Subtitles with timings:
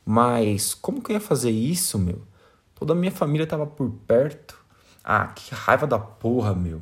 [0.05, 2.21] Mas como que eu ia fazer isso, meu?
[2.73, 4.57] Toda a minha família tava por perto.
[5.03, 6.81] Ah, que raiva da porra, meu.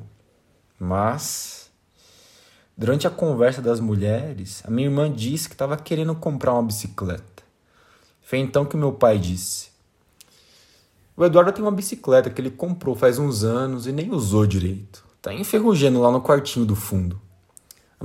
[0.80, 1.72] Mas
[2.78, 7.42] durante a conversa das mulheres, a minha irmã disse que estava querendo comprar uma bicicleta.
[8.22, 9.72] Foi então que meu pai disse:
[11.18, 15.04] O Eduardo tem uma bicicleta que ele comprou faz uns anos e nem usou direito.
[15.20, 17.25] Tá enferrujando lá no quartinho do fundo.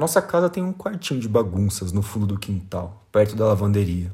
[0.00, 4.10] Nossa casa tem um quartinho de bagunças no fundo do quintal, perto da lavanderia.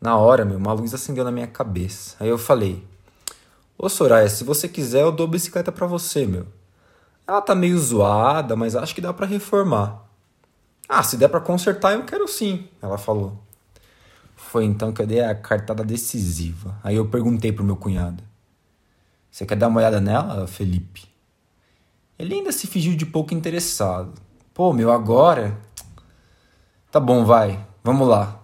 [0.00, 2.16] Na hora, meu, uma luz acendeu na minha cabeça.
[2.18, 2.82] Aí eu falei:
[3.76, 6.46] Ô Soraya, se você quiser, eu dou bicicleta para você, meu.
[7.26, 10.08] Ela tá meio zoada, mas acho que dá para reformar.
[10.88, 13.36] Ah, se der para consertar, eu quero sim, ela falou.
[14.34, 16.80] Foi então que eu dei a cartada decisiva.
[16.82, 18.24] Aí eu perguntei pro meu cunhado:
[19.30, 21.06] Você quer dar uma olhada nela, Felipe?
[22.18, 24.29] Ele ainda se fingiu de pouco interessado.
[24.60, 25.58] Pô, meu, agora?
[26.92, 27.66] Tá bom, vai.
[27.82, 28.42] Vamos lá.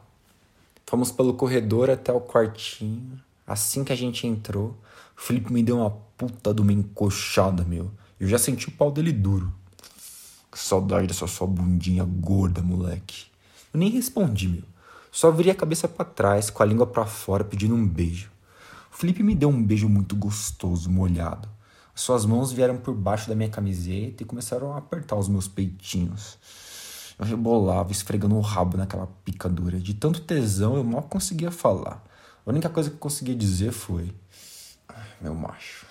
[0.87, 3.21] Fomos pelo corredor até o quartinho.
[3.47, 4.69] Assim que a gente entrou,
[5.15, 7.91] o Felipe me deu uma puta de uma encoxada, meu.
[8.19, 9.53] Eu já senti o pau dele duro.
[10.51, 13.27] Que saudade dessa sua bundinha gorda, moleque.
[13.75, 14.65] Eu nem respondi, meu.
[15.13, 18.31] Só virei a cabeça para trás, com a língua para fora, pedindo um beijo.
[18.91, 21.47] O Felipe me deu um beijo muito gostoso, molhado.
[21.99, 26.37] Suas mãos vieram por baixo da minha camiseta e começaram a apertar os meus peitinhos.
[27.19, 29.81] Eu rebolava, esfregando o rabo naquela picadura.
[29.81, 32.05] De tanto tesão, eu mal conseguia falar.
[32.45, 34.15] A única coisa que eu conseguia dizer foi:
[35.23, 35.87] Meu macho.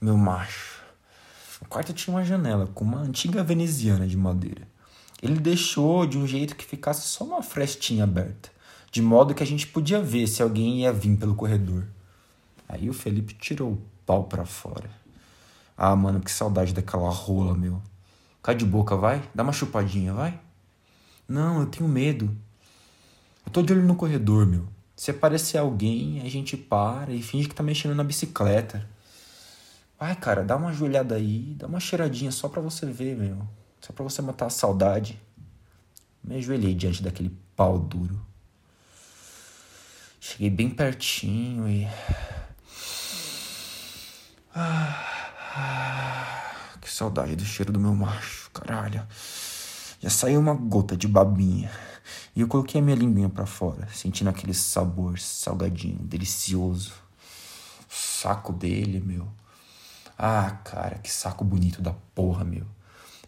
[0.00, 0.80] Meu macho.
[1.60, 4.62] O quarto tinha uma janela com uma antiga veneziana de madeira.
[5.20, 8.48] Ele deixou de um jeito que ficasse só uma frestinha aberta,
[8.92, 11.84] de modo que a gente podia ver se alguém ia vir pelo corredor.
[12.68, 14.99] Aí o Felipe tirou o pau para fora.
[15.82, 17.80] Ah, mano, que saudade daquela rola, meu.
[18.42, 19.26] Cai de boca, vai?
[19.34, 20.38] Dá uma chupadinha, vai?
[21.26, 22.36] Não, eu tenho medo.
[23.46, 24.68] Eu tô de olho no corredor, meu.
[24.94, 28.86] Se aparecer alguém, a gente para e finge que tá mexendo na bicicleta.
[29.98, 33.38] Vai, cara, dá uma joelhada aí, dá uma cheiradinha só pra você ver, meu.
[33.80, 35.18] Só pra você matar a saudade.
[36.22, 38.20] Me ajoelhei diante daquele pau duro.
[40.20, 41.88] Cheguei bem pertinho e.
[44.54, 45.19] Ah.
[46.90, 49.06] Que saudade do cheiro do meu macho, caralho.
[50.00, 51.70] Já saiu uma gota de babinha.
[52.34, 56.90] E eu coloquei a minha linguinha para fora, sentindo aquele sabor salgadinho, delicioso.
[57.88, 59.28] O saco dele, meu.
[60.18, 62.66] Ah, cara, que saco bonito da porra, meu.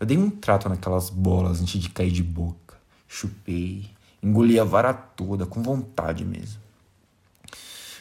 [0.00, 2.76] Eu dei um trato naquelas bolas antes de cair de boca.
[3.06, 3.88] Chupei,
[4.20, 6.60] engoli a vara toda, com vontade mesmo.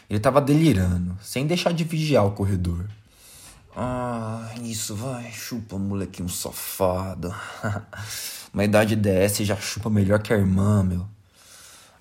[0.09, 2.89] Ele tava delirando, sem deixar de vigiar o corredor.
[3.75, 7.33] Ah, isso, vai, chupa, molequinho safado.
[8.53, 11.07] Uma idade dessa já chupa melhor que a irmã, meu.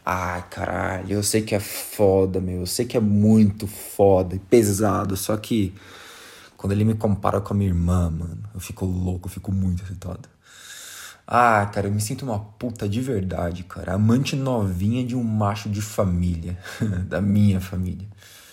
[0.04, 2.60] Ai, caralho, eu sei que é foda, meu.
[2.60, 5.72] Eu sei que é muito foda e pesado, só que
[6.56, 9.82] quando ele me compara com a minha irmã, mano, eu fico louco, eu fico muito
[9.84, 10.28] excitado.
[11.26, 13.94] Ah, cara, eu me sinto uma puta de verdade, cara.
[13.94, 16.58] Amante novinha de um macho de família,
[17.06, 18.08] da minha família.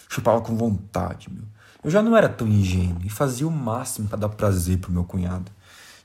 [0.08, 1.44] Chupava com vontade, meu.
[1.84, 5.04] Eu já não era tão ingênuo e fazia o máximo para dar prazer pro meu
[5.04, 5.52] cunhado.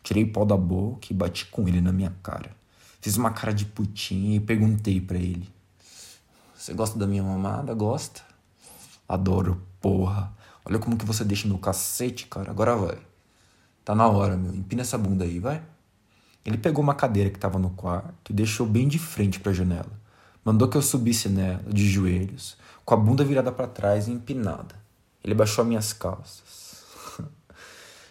[0.03, 2.51] Tirei o da boca e bati com ele na minha cara.
[3.01, 5.49] Fiz uma cara de putinha e perguntei para ele:
[6.55, 7.73] Você gosta da minha mamada?
[7.75, 8.23] Gosta?
[9.09, 10.33] Adoro, porra.
[10.65, 12.51] Olha como que você deixa meu cacete, cara.
[12.51, 12.99] Agora vai.
[13.85, 14.55] Tá na hora, meu.
[14.55, 15.63] Empina essa bunda aí, vai.
[16.45, 19.55] Ele pegou uma cadeira que tava no quarto e deixou bem de frente para a
[19.55, 20.01] janela.
[20.45, 24.82] Mandou que eu subisse nela, de joelhos, com a bunda virada para trás e empinada.
[25.23, 26.83] Ele baixou minhas calças.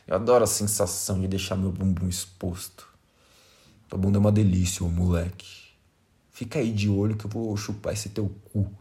[0.08, 2.88] eu adoro a sensação de deixar meu bumbum exposto.
[3.90, 5.62] Tua bunda é uma delícia, ô moleque.
[6.32, 8.72] Fica aí de olho que eu vou chupar esse teu cu.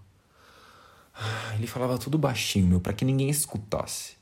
[1.55, 4.15] Ele falava tudo baixinho, meu, pra que ninguém escutasse.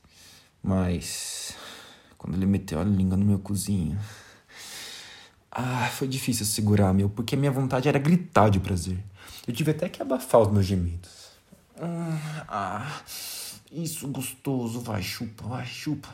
[0.63, 1.55] Mas.
[2.17, 3.99] Quando ele meteu a língua no meu cozinho.
[5.51, 8.99] Ah, foi difícil segurar, meu, porque minha vontade era gritar de prazer.
[9.47, 11.29] Eu tive até que abafar os meus gemidos.
[11.81, 13.03] Ah,
[13.73, 16.09] isso gostoso, vai, chupa, vai, chupa.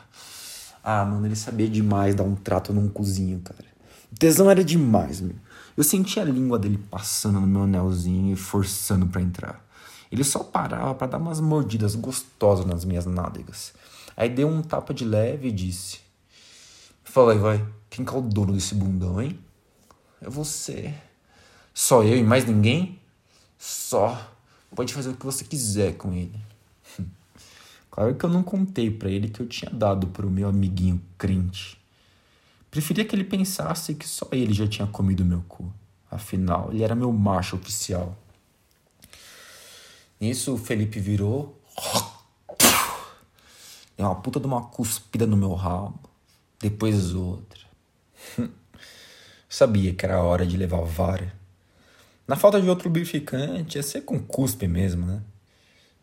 [0.83, 3.65] Ah, mano, ele sabia demais dar um trato num cozinho, cara.
[4.11, 5.35] O tesão era demais, meu.
[5.75, 9.65] Eu sentia a língua dele passando no meu anelzinho e forçando para entrar.
[10.11, 13.73] Ele só parava para dar umas mordidas gostosas nas minhas nádegas.
[14.15, 15.99] Aí deu um tapa de leve e disse:
[17.03, 17.65] Fala aí, vai.
[17.89, 19.39] Quem que é o dono desse bundão, hein?
[20.21, 20.93] É você.
[21.73, 22.99] Só eu e mais ninguém?
[23.57, 24.31] Só.
[24.73, 26.39] Pode fazer o que você quiser com ele.
[27.95, 31.79] Claro que eu não contei para ele que eu tinha dado pro meu amiguinho crente.
[32.69, 35.73] Preferia que ele pensasse que só ele já tinha comido meu cu.
[36.11, 38.17] Afinal, ele era meu macho oficial.
[40.19, 41.57] Nisso, o Felipe virou.
[43.97, 45.97] Deu uma puta de uma cuspida no meu rabo.
[46.59, 47.61] Depois outra.
[49.47, 51.33] Sabia que era hora de levar vara.
[52.27, 55.21] Na falta de outro lubrificante, ia ser com cuspe mesmo, né?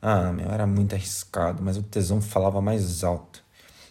[0.04, 3.40] Ah, meu, era muito arriscado, mas o tesão falava mais alto.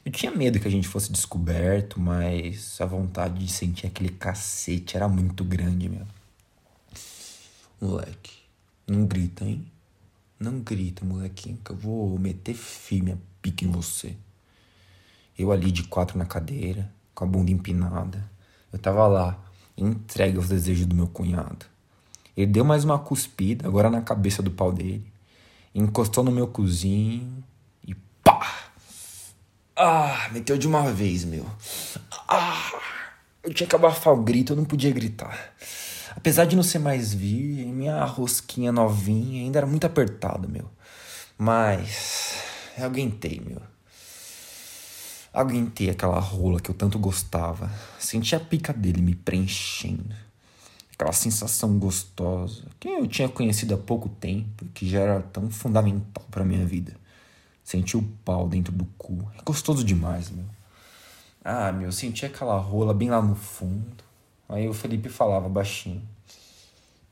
[0.03, 4.97] Eu tinha medo que a gente fosse descoberto, mas a vontade de sentir aquele cacete
[4.97, 6.05] era muito grande, meu.
[7.79, 8.33] Moleque,
[8.85, 9.65] não grita, hein?
[10.37, 14.15] Não grita, molequinho, que eu vou meter firme a pique em você.
[15.39, 18.29] Eu ali de quatro na cadeira, com a bunda empinada.
[18.73, 19.39] Eu tava lá,
[19.77, 21.65] entregue aos desejos do meu cunhado.
[22.35, 25.10] Ele deu mais uma cuspida, agora na cabeça do pau dele.
[25.73, 27.43] Encostou no meu cozinho
[27.87, 28.69] e pá!
[29.75, 31.45] Ah, meteu de uma vez, meu.
[32.27, 32.71] Ah!
[33.43, 35.53] Eu tinha que abafar o grito, eu não podia gritar.
[36.15, 40.69] Apesar de não ser mais virgem, minha rosquinha novinha ainda era muito apertada, meu.
[41.37, 42.35] Mas
[42.77, 43.61] eu aguentei, meu.
[45.33, 47.71] Aguentei aquela rola que eu tanto gostava.
[47.97, 50.13] Senti a pica dele me preenchendo.
[51.01, 56.23] Aquela sensação gostosa que eu tinha conhecido há pouco tempo, que já era tão fundamental
[56.29, 56.95] para minha vida.
[57.63, 59.27] Senti o pau dentro do cu.
[59.35, 60.45] É gostoso demais, meu.
[61.43, 64.03] Ah, meu, senti aquela rola bem lá no fundo.
[64.47, 66.07] Aí o Felipe falava baixinho.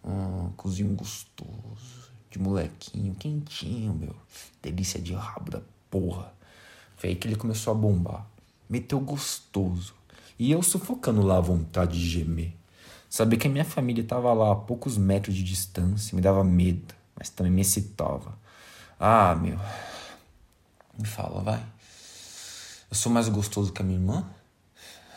[0.05, 2.11] Hum, cozinho gostoso.
[2.29, 4.15] De molequinho, quentinho, meu.
[4.61, 6.31] Delícia de rabo da porra.
[6.95, 8.23] Foi aí que ele começou a bombar.
[8.69, 9.95] Meteu gostoso.
[10.37, 12.58] E eu sufocando lá a vontade de gemer.
[13.09, 16.93] Saber que a minha família estava lá a poucos metros de distância me dava medo,
[17.15, 18.37] mas também me excitava.
[18.99, 19.57] Ah, meu.
[20.97, 21.63] Me fala, vai.
[22.91, 24.29] Eu sou mais gostoso que a minha irmã?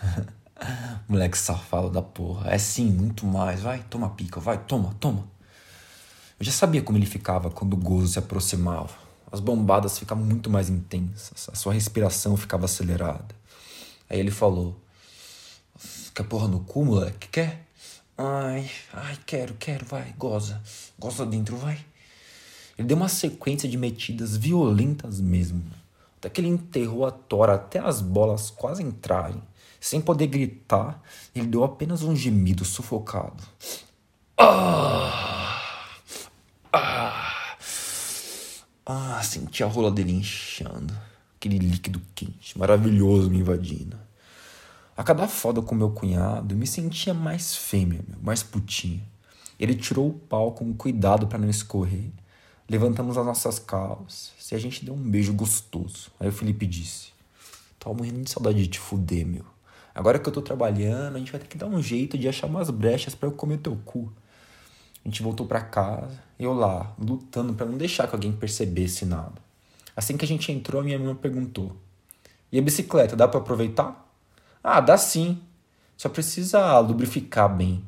[1.06, 2.50] Moleque safado da porra.
[2.50, 3.60] É sim, muito mais.
[3.60, 5.26] Vai, toma pica, vai, toma, toma.
[6.40, 8.94] Eu já sabia como ele ficava quando o gozo se aproximava.
[9.30, 13.34] As bombadas ficavam muito mais intensas, a sua respiração ficava acelerada.
[14.08, 14.78] Aí ele falou:
[16.14, 17.28] Quer porra no cu, moleque?
[17.28, 17.66] Quer?
[18.16, 20.60] Ai, ai, quero, quero, vai, goza.
[20.98, 21.78] Goza dentro, vai.
[22.78, 25.62] Ele deu uma sequência de metidas violentas mesmo.
[26.18, 29.42] Até que ele enterrou a tora até as bolas quase entrarem.
[29.80, 31.02] Sem poder gritar,
[31.34, 33.42] ele deu apenas um gemido sufocado.
[34.38, 35.90] Ah!
[36.72, 37.56] Ah!
[38.84, 40.94] Ah, senti a rola dele inchando.
[41.36, 43.96] Aquele líquido quente, maravilhoso me invadindo.
[44.94, 49.02] A cada foda com meu cunhado, me sentia mais fêmea, mais putinha.
[49.58, 52.10] Ele tirou o pau com cuidado para não escorrer.
[52.68, 56.10] Levantamos as nossas calças e a gente deu um beijo gostoso.
[56.20, 57.08] Aí o Felipe disse:
[57.78, 59.46] Tava morrendo de saudade de te fuder, meu.
[59.94, 62.46] Agora que eu tô trabalhando, a gente vai ter que dar um jeito de achar
[62.46, 64.12] umas brechas para eu comer teu cu.
[65.04, 69.40] A gente voltou para casa, eu lá, lutando para não deixar que alguém percebesse nada.
[69.96, 71.76] Assim que a gente entrou, minha irmã perguntou:
[72.50, 74.01] E a bicicleta, dá para aproveitar?
[74.62, 75.40] Ah, dá sim.
[75.96, 77.84] Só precisa lubrificar bem.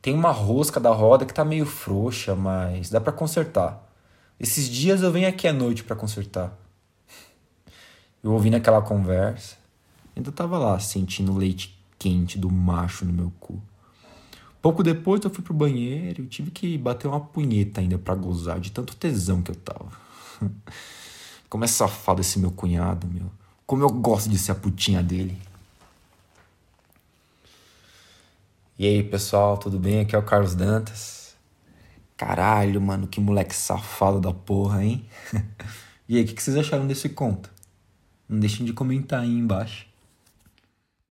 [0.00, 3.88] Tem uma rosca da roda que tá meio frouxa, mas dá para consertar.
[4.38, 6.52] Esses dias eu venho aqui à noite para consertar.
[8.22, 9.56] Eu ouvi naquela conversa,
[10.14, 13.60] Ainda tava lá, sentindo o leite quente do macho no meu cu.
[14.60, 18.60] Pouco depois eu fui pro banheiro e tive que bater uma punheta ainda para gozar
[18.60, 19.90] de tanto tesão que eu tava.
[21.48, 23.30] Como é safado esse meu cunhado, meu.
[23.66, 25.36] Como eu gosto de ser a putinha dele.
[28.82, 30.00] E aí, pessoal, tudo bem?
[30.00, 31.36] Aqui é o Carlos Dantas.
[32.16, 35.06] Caralho, mano, que moleque safado da porra, hein?
[36.08, 37.48] e aí, o que vocês acharam desse conto?
[38.28, 39.86] Não deixem de comentar aí embaixo.